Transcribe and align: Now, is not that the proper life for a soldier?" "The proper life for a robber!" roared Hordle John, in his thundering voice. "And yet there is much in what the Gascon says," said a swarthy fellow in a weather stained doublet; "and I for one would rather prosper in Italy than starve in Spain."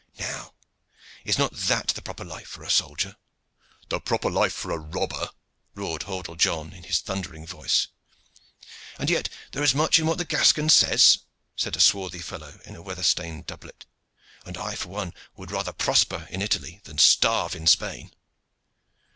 Now, 0.17 0.55
is 1.23 1.37
not 1.37 1.53
that 1.53 1.89
the 1.89 2.01
proper 2.01 2.25
life 2.25 2.47
for 2.47 2.63
a 2.63 2.71
soldier?" 2.71 3.17
"The 3.89 3.99
proper 3.99 4.31
life 4.31 4.51
for 4.53 4.71
a 4.71 4.79
robber!" 4.79 5.29
roared 5.75 6.05
Hordle 6.05 6.35
John, 6.37 6.73
in 6.73 6.81
his 6.85 6.97
thundering 7.01 7.45
voice. 7.45 7.85
"And 8.97 9.11
yet 9.11 9.29
there 9.51 9.61
is 9.61 9.75
much 9.75 9.99
in 9.99 10.07
what 10.07 10.17
the 10.17 10.25
Gascon 10.25 10.69
says," 10.69 11.19
said 11.55 11.75
a 11.75 11.79
swarthy 11.79 12.17
fellow 12.17 12.59
in 12.65 12.75
a 12.75 12.81
weather 12.81 13.03
stained 13.03 13.45
doublet; 13.45 13.85
"and 14.43 14.57
I 14.57 14.73
for 14.73 14.89
one 14.89 15.13
would 15.35 15.51
rather 15.51 15.71
prosper 15.71 16.25
in 16.31 16.41
Italy 16.41 16.81
than 16.85 16.97
starve 16.97 17.55
in 17.55 17.67
Spain." 17.67 18.09